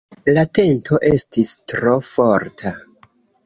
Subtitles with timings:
[0.37, 2.77] La tento estis tro forta.